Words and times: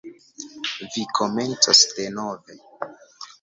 Vi 0.95 1.03
komencos 1.19 1.83
denove. 1.99 2.59